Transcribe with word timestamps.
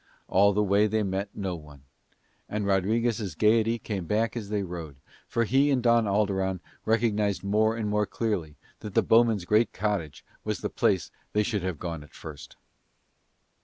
All 0.27 0.51
the 0.51 0.63
way 0.63 0.87
they 0.87 1.03
met 1.03 1.29
no 1.35 1.55
one. 1.55 1.83
And 2.49 2.65
Rodriguez' 2.65 3.35
gaiety 3.35 3.77
came 3.77 4.05
back 4.07 4.35
as 4.35 4.49
they 4.49 4.63
rode, 4.63 4.95
for 5.27 5.43
he 5.43 5.69
and 5.69 5.83
Don 5.83 6.05
Alderon 6.07 6.59
recognised 6.85 7.43
more 7.43 7.77
and 7.77 7.87
more 7.87 8.07
clearly 8.07 8.57
that 8.79 8.95
the 8.95 9.03
bowmen's 9.03 9.45
great 9.45 9.73
cottage 9.73 10.25
was 10.43 10.61
the 10.61 10.71
place 10.71 11.11
they 11.33 11.43
should 11.43 11.61
have 11.61 11.77
gone 11.77 12.01
at 12.01 12.15
first. 12.15 12.57